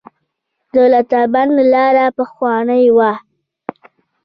د 0.73 0.75
لاتابند 0.91 1.53
لاره 1.73 2.05
پخوانۍ 2.17 2.85
وه 2.97 3.11